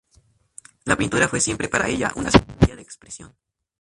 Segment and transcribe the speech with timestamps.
[0.85, 3.35] La pintura fue siempre para ella una segunda vía de expresión.